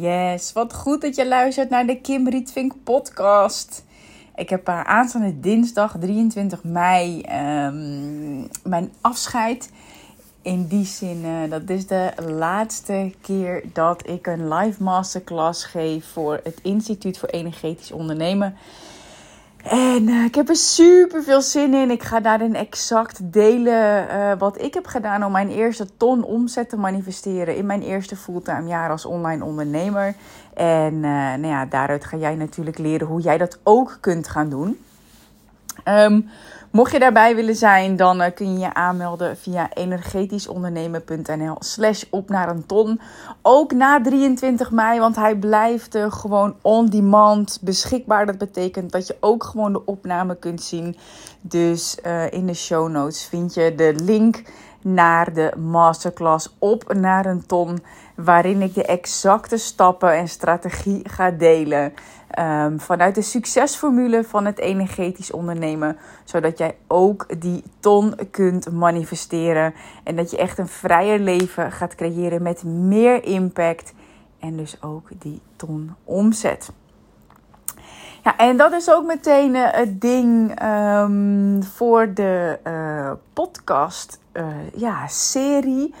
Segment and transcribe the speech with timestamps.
[0.00, 3.84] Yes, wat goed dat je luistert naar de Kim Rietvink podcast.
[4.36, 7.24] Ik heb uh, aanstaande dinsdag 23 mei
[7.66, 9.70] um, mijn afscheid.
[10.42, 16.06] In die zin, uh, dat is de laatste keer dat ik een live masterclass geef
[16.12, 18.56] voor het Instituut voor Energetisch Ondernemen.
[19.94, 21.90] En uh, ik heb er super veel zin in.
[21.90, 26.68] Ik ga daarin exact delen uh, wat ik heb gedaan om mijn eerste ton omzet
[26.68, 30.14] te manifesteren in mijn eerste fulltime jaar als online ondernemer.
[30.54, 34.48] En uh, nou ja, daaruit ga jij natuurlijk leren hoe jij dat ook kunt gaan
[34.48, 34.78] doen.
[35.84, 36.28] Um,
[36.70, 42.28] mocht je daarbij willen zijn, dan uh, kun je je aanmelden via energetischondernemen.nl slash op
[42.28, 43.00] naar een ton.
[43.42, 48.26] Ook na 23 mei, want hij blijft uh, gewoon on demand beschikbaar.
[48.26, 50.96] Dat betekent dat je ook gewoon de opname kunt zien.
[51.40, 54.42] Dus uh, in de show notes vind je de link
[54.84, 57.82] naar de masterclass op naar een ton,
[58.14, 61.92] waarin ik de exacte stappen en strategie ga delen.
[62.38, 69.74] Um, vanuit de succesformule van het energetisch ondernemen, zodat jij ook die ton kunt manifesteren
[70.04, 73.94] en dat je echt een vrijer leven gaat creëren met meer impact
[74.40, 76.72] en dus ook die ton omzet.
[78.24, 84.46] Ja, en dat is ook meteen uh, het ding um, voor de uh, podcast uh,
[84.74, 85.94] ja, serie.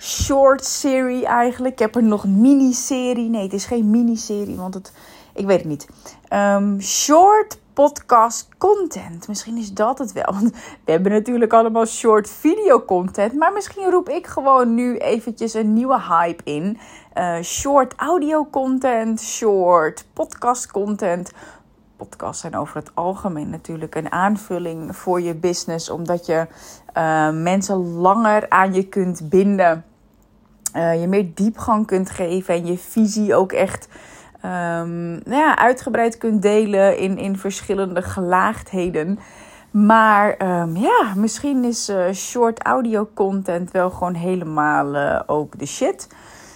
[0.00, 1.72] Short serie eigenlijk.
[1.72, 3.28] Ik heb er nog miniserie.
[3.28, 4.92] Nee, het is geen miniserie, want het,
[5.34, 5.88] ik weet het niet.
[6.32, 9.28] Um, short podcast content.
[9.28, 10.32] Misschien is dat het wel.
[10.40, 10.52] Want
[10.84, 13.32] we hebben natuurlijk allemaal short video content.
[13.34, 16.78] Maar misschien roep ik gewoon nu eventjes een nieuwe hype in.
[17.14, 21.32] Uh, short audio content, short podcast content
[22.00, 26.46] podcasts zijn over het algemeen natuurlijk een aanvulling voor je business, omdat je
[26.96, 29.84] uh, mensen langer aan je kunt binden,
[30.76, 33.88] uh, je meer diepgang kunt geven en je visie ook echt
[34.44, 39.18] um, nou ja, uitgebreid kunt delen in, in verschillende gelaagdheden.
[39.70, 46.08] Maar um, ja, misschien is uh, short audio content wel gewoon helemaal ook de shit.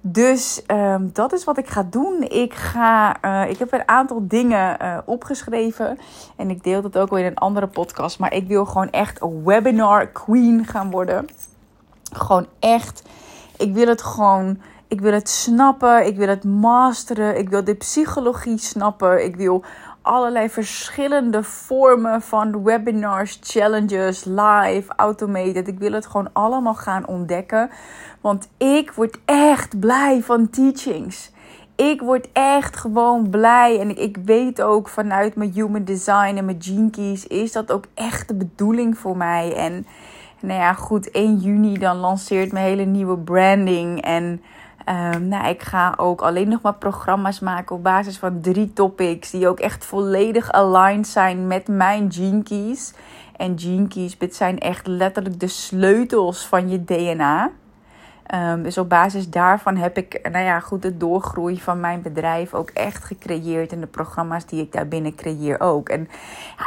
[0.00, 2.22] Dus um, dat is wat ik ga doen.
[2.22, 5.98] Ik, ga, ik heb een aantal dingen opgeschreven.
[6.36, 8.18] En ik deel dat ook wel in een andere podcast.
[8.18, 11.26] Maar ik wil gewoon echt een webinar queen gaan worden.
[12.12, 13.02] Gewoon echt.
[13.58, 14.60] Ik wil het gewoon.
[14.88, 16.06] Ik wil het snappen.
[16.06, 17.38] Ik wil het masteren.
[17.38, 19.24] Ik wil de psychologie snappen.
[19.24, 19.64] Ik wil
[20.02, 25.68] allerlei verschillende vormen van webinars, challenges, live, automated.
[25.68, 27.70] Ik wil het gewoon allemaal gaan ontdekken.
[28.20, 31.30] Want ik word echt blij van teachings.
[31.76, 33.80] Ik word echt gewoon blij.
[33.80, 37.84] En ik, weet ook vanuit mijn human design en mijn gene keys is dat ook
[37.94, 39.54] echt de bedoeling voor mij.
[39.54, 39.86] En
[40.40, 44.02] nou ja, goed, 1 juni dan lanceert mijn hele nieuwe branding.
[44.02, 44.42] En
[44.88, 49.30] um, nou, ik ga ook alleen nog maar programma's maken op basis van drie topics.
[49.30, 52.92] Die ook echt volledig aligned zijn met mijn gene keys.
[53.36, 57.50] En gene keys zijn echt letterlijk de sleutels van je DNA.
[58.34, 62.54] Um, dus op basis daarvan heb ik, nou ja, goed, de doorgroei van mijn bedrijf
[62.54, 63.72] ook echt gecreëerd.
[63.72, 65.88] En de programma's die ik daarbinnen creëer ook.
[65.88, 66.08] En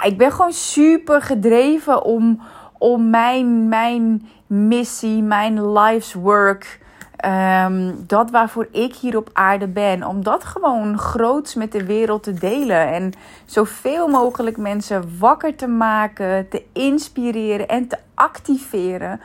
[0.03, 2.41] ik ben gewoon super gedreven om,
[2.79, 6.79] om mijn, mijn missie, mijn life's work.
[7.25, 10.03] Um, dat waarvoor ik hier op aarde ben.
[10.03, 12.87] Om dat gewoon groots met de wereld te delen.
[12.87, 13.13] En
[13.45, 19.19] zoveel mogelijk mensen wakker te maken, te inspireren en te activeren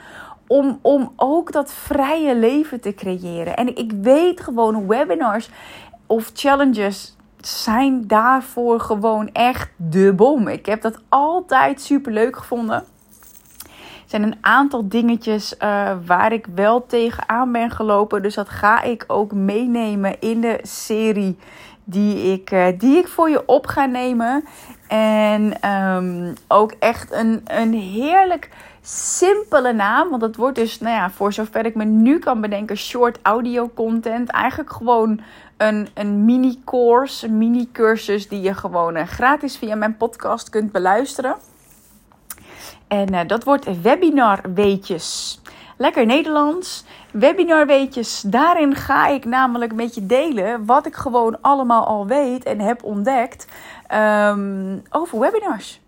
[0.47, 3.57] om, om ook dat vrije leven te creëren.
[3.57, 5.51] En ik weet gewoon, webinars
[6.07, 10.49] of challenges zijn daarvoor gewoon echt de bom.
[10.49, 12.85] Ik heb dat altijd super leuk gevonden.
[14.15, 18.23] Zijn een aantal dingetjes uh, waar ik wel tegenaan ben gelopen.
[18.23, 21.39] Dus dat ga ik ook meenemen in de serie
[21.85, 24.45] die ik, uh, die ik voor je op ga nemen.
[24.89, 28.51] En um, ook echt een, een heerlijk
[28.83, 30.11] simpele naam.
[30.11, 33.71] Want het wordt dus, nou ja, voor zover ik me nu kan bedenken, short audio
[33.75, 34.31] content.
[34.31, 35.21] Eigenlijk gewoon
[35.57, 41.37] een, een mini-course, een mini-cursus die je gewoon uh, gratis via mijn podcast kunt beluisteren.
[42.89, 45.41] En uh, dat wordt webinar weetjes.
[45.77, 46.85] Lekker Nederlands.
[47.13, 48.21] Webinar weetjes.
[48.21, 52.83] Daarin ga ik namelijk met je delen wat ik gewoon allemaal al weet en heb
[52.83, 53.47] ontdekt
[53.95, 55.83] um, over webinars.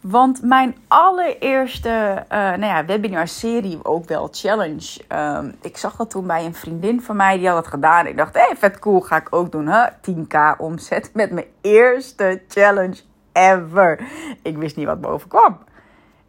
[0.00, 5.00] Want mijn allereerste uh, nou ja, webinar-serie, ook wel challenge.
[5.08, 8.06] Um, ik zag dat toen bij een vriendin van mij, die had het gedaan.
[8.06, 9.68] Ik dacht, hé, hey, vet cool, ga ik ook doen.
[9.68, 9.86] Huh?
[9.86, 12.96] 10k omzet met mijn eerste challenge
[13.32, 14.00] ever.
[14.42, 15.58] Ik wist niet wat boven kwam.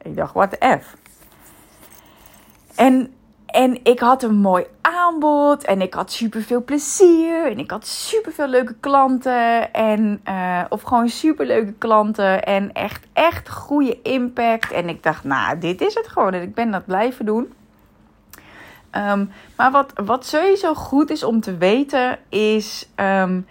[0.07, 0.95] Ik dacht, what the F.
[2.75, 3.11] En
[3.47, 7.87] En ik had een mooi aanbod en ik had super veel plezier en ik had
[7.87, 14.01] super veel leuke klanten en uh, of gewoon super leuke klanten en echt echt goede
[14.01, 17.53] impact en ik dacht nou dit is het gewoon en ik ben dat blijven doen.
[18.91, 23.47] Um, maar wat, wat sowieso goed is om te weten is um,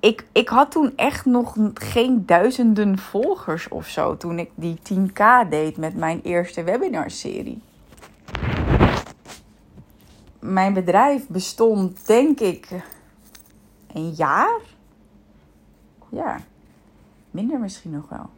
[0.00, 5.48] ik, ik had toen echt nog geen duizenden volgers of zo toen ik die 10k
[5.50, 7.62] deed met mijn eerste webinarserie
[10.44, 12.68] mijn bedrijf bestond, denk ik,
[13.92, 14.60] een jaar.
[16.08, 16.38] Ja,
[17.30, 18.30] minder misschien nog wel.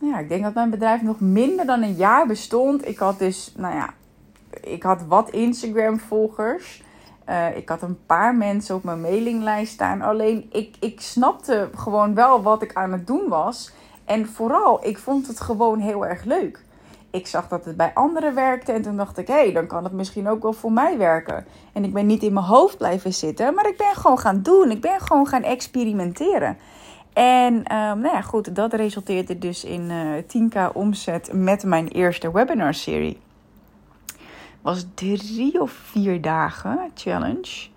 [0.00, 2.88] Ja, ik denk dat mijn bedrijf nog minder dan een jaar bestond.
[2.88, 3.94] Ik had dus, nou ja,
[4.60, 6.82] ik had wat Instagram-volgers.
[7.28, 10.02] Uh, ik had een paar mensen op mijn mailinglijst staan.
[10.02, 13.72] Alleen ik, ik snapte gewoon wel wat ik aan het doen was.
[14.04, 16.64] En vooral, ik vond het gewoon heel erg leuk
[17.16, 18.72] ik zag dat het bij anderen werkte.
[18.72, 21.46] En toen dacht ik, hé, hey, dan kan het misschien ook wel voor mij werken.
[21.72, 24.70] En ik ben niet in mijn hoofd blijven zitten, maar ik ben gewoon gaan doen.
[24.70, 26.58] Ik ben gewoon gaan experimenteren.
[27.12, 31.88] En um, nou ja, goed, dat resulteerde dus in uh, eh, 10k omzet met mijn
[31.88, 33.18] eerste webinar-serie.
[34.66, 37.68] Was drie of vier dagen challenge.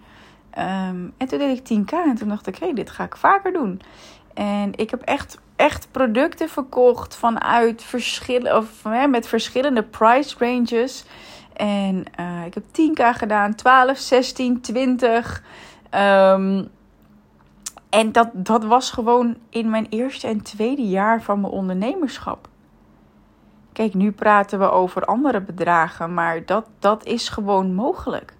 [0.57, 3.15] Um, en toen deed ik 10k en toen dacht ik, hé, hey, dit ga ik
[3.15, 3.81] vaker doen.
[4.33, 11.05] En ik heb echt echt producten verkocht vanuit verschillen, of hè, met verschillende price ranges.
[11.53, 15.43] En uh, ik heb 10k gedaan, 12, 16, 20.
[15.95, 16.67] Um,
[17.89, 22.47] en dat, dat was gewoon in mijn eerste en tweede jaar van mijn ondernemerschap.
[23.79, 28.33] Kijk, nu praten we over andere bedragen, maar dat, dat is gewoon mogelijk.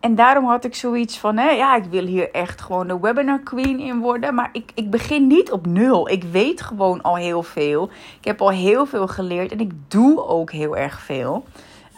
[0.00, 3.38] En daarom had ik zoiets van, hè, ja, ik wil hier echt gewoon de webinar
[3.38, 4.34] queen in worden.
[4.34, 6.08] Maar ik, ik begin niet op nul.
[6.08, 7.90] Ik weet gewoon al heel veel.
[8.18, 11.44] Ik heb al heel veel geleerd en ik doe ook heel erg veel.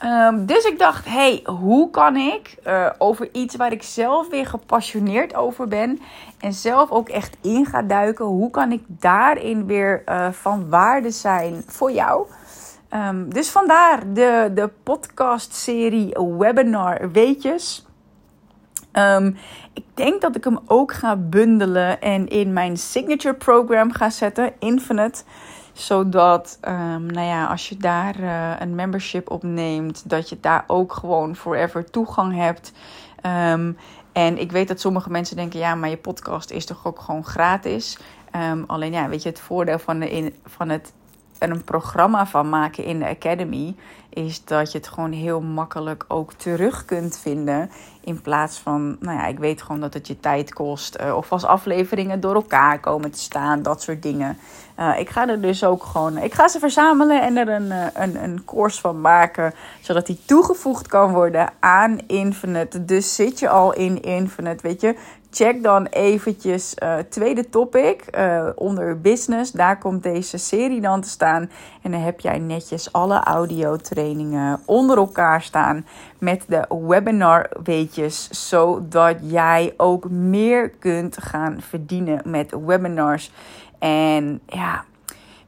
[0.04, 4.46] Um, dus ik dacht, hey, hoe kan ik uh, over iets waar ik zelf weer
[4.46, 6.00] gepassioneerd over ben
[6.40, 11.10] en zelf ook echt in ga duiken, hoe kan ik daarin weer uh, van waarde
[11.10, 12.26] zijn voor jou?
[12.94, 17.86] Um, dus vandaar de, de podcast-serie Webinar Weetjes.
[18.92, 19.36] Um,
[19.72, 24.52] ik denk dat ik hem ook ga bundelen en in mijn signature program ga zetten,
[24.58, 25.22] Infinite.
[25.72, 30.92] Zodat, um, nou ja, als je daar uh, een membership opneemt, dat je daar ook
[30.92, 32.72] gewoon forever toegang hebt.
[33.50, 33.76] Um,
[34.12, 37.24] en ik weet dat sommige mensen denken, ja, maar je podcast is toch ook gewoon
[37.24, 37.98] gratis.
[38.66, 40.92] alleen ja, weet je, het voordeel van, de van het
[41.42, 43.74] er een programma van maken in de Academy,
[44.12, 47.70] is dat je het gewoon heel makkelijk ook terug kunt vinden.
[48.00, 51.00] In plaats van, nou ja, ik weet gewoon dat het je tijd kost.
[51.00, 54.38] Uh, of als afleveringen door elkaar komen te staan, dat soort dingen.
[54.78, 57.86] Uh, ik ga er dus ook gewoon, ik ga ze verzamelen en er een, uh,
[57.94, 59.54] een, een course van maken.
[59.80, 62.84] Zodat die toegevoegd kan worden aan Infinite.
[62.84, 64.96] Dus zit je al in Infinite, weet je,
[65.30, 68.04] check dan eventjes uh, tweede topic
[68.54, 69.52] onder business.
[69.52, 71.50] Daar komt deze serie dan te staan.
[71.82, 73.76] En dan heb jij netjes alle audio
[74.64, 75.86] onder elkaar staan
[76.18, 78.48] met de webinar weetjes.
[78.48, 83.32] Zodat jij ook meer kunt gaan verdienen met webinars.
[83.78, 84.84] En ja,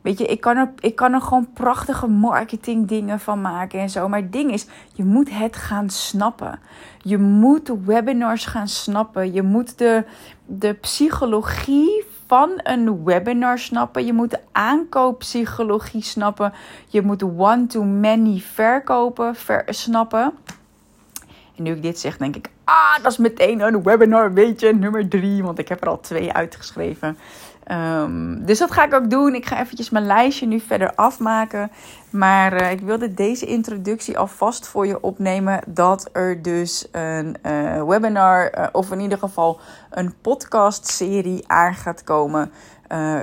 [0.05, 3.91] Weet je, ik kan, er, ik kan er gewoon prachtige marketing dingen van maken en
[3.91, 4.09] zo.
[4.09, 6.59] Maar het ding is, je moet het gaan snappen.
[7.03, 9.33] Je moet webinars gaan snappen.
[9.33, 10.05] Je moet de,
[10.47, 12.04] de psychologie
[12.34, 14.06] van een webinar snappen.
[14.06, 16.53] Je moet aankooppsychologie snappen.
[16.86, 20.32] Je moet one-to-many verkopen ver, snappen.
[21.56, 24.74] En nu ik dit zeg, denk ik, ah, dat is meteen een webinar, weet je,
[24.74, 25.43] nummer drie.
[25.43, 27.19] Want ik heb er al twee uitgeschreven.
[27.73, 29.35] Um, dus dat ga ik ook doen.
[29.35, 31.71] Ik ga eventjes mijn lijstje nu verder afmaken.
[32.11, 35.61] Maar uh, ik wilde deze introductie alvast voor je opnemen.
[35.67, 42.05] Dat er dus een uh, webinar, uh, of in ieder geval een podcast-serie aan gaat
[42.05, 42.53] komen.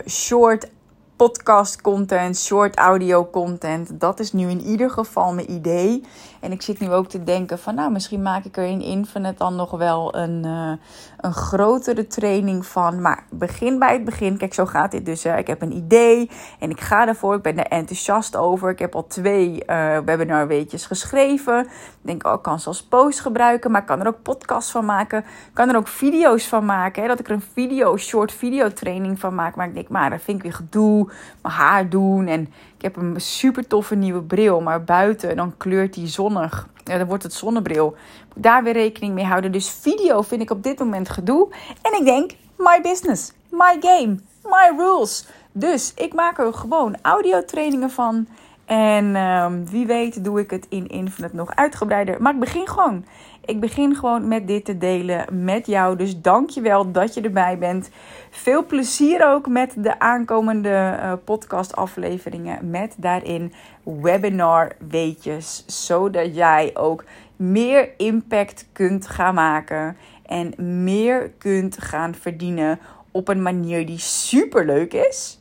[0.08, 0.70] short
[1.16, 4.00] podcast content, short audio content.
[4.00, 6.04] Dat is nu in ieder geval mijn idee.
[6.42, 9.38] En ik zit nu ook te denken van nou, misschien maak ik er in Infinite
[9.38, 10.72] dan nog wel een, uh,
[11.18, 13.02] een grotere training van.
[13.02, 14.38] Maar begin bij het begin.
[14.38, 15.24] Kijk, zo gaat dit dus.
[15.24, 15.38] Hè.
[15.38, 16.30] Ik heb een idee
[16.60, 17.36] en ik ga ervoor.
[17.36, 18.70] Ik ben er enthousiast over.
[18.70, 21.60] Ik heb al twee uh, webinar weetjes geschreven.
[21.62, 21.70] Ik
[22.02, 23.72] denk, oh, ik kan ze als post gebruiken.
[23.72, 25.20] Maar ik kan er ook podcasts van maken.
[25.20, 27.02] Ik kan er ook video's van maken.
[27.02, 29.56] Hè, dat ik er een video, short video training van maak.
[29.56, 31.12] Maar ik denk, maar dat vind ik weer gedoe.
[31.42, 35.94] Mijn haar doen en ik heb een super toffe nieuwe bril, maar buiten dan kleurt
[35.94, 36.68] die zonnig.
[36.84, 37.96] Ja, dan wordt het zonnebril.
[38.36, 39.52] Daar weer rekening mee houden.
[39.52, 41.48] Dus video vind ik op dit moment gedoe.
[41.82, 45.28] En ik denk, my business, my game, my rules.
[45.52, 48.28] Dus ik maak er gewoon audiotrainingen van.
[48.72, 52.22] En ehm, wie weet doe ik het in Infinite nog uitgebreider.
[52.22, 53.06] Maar ik begin gewoon.
[53.46, 55.96] Ik begin gewoon met dit te delen met jou.
[55.98, 57.90] Dus dank je wel dat je erbij bent.
[58.30, 62.70] Veel plezier ook met de aankomende uh, podcast afleveringen.
[62.70, 65.64] Met daarin webinar weetjes.
[65.68, 67.04] Zodat jij ook
[67.36, 69.98] meer impact kunt gaan maken.
[70.26, 72.80] En meer kunt gaan verdienen
[73.12, 75.40] op een manier die super leuk is.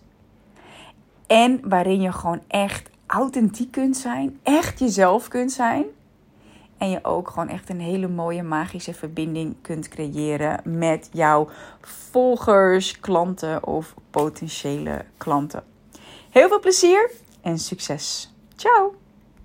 [1.27, 5.85] En waarin je gewoon echt authentiek kunt zijn, echt jezelf kunt zijn.
[6.79, 11.49] En je ook gewoon echt een hele mooie magische verbinding kunt creëren met jouw
[11.81, 15.63] volgers, klanten of potentiële klanten.
[16.31, 18.35] Heel veel plezier en succes.
[18.57, 19.00] Ciao!